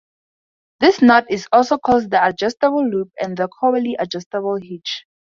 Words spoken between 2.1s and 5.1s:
adjustable loop and the Cawley adjustable hitch.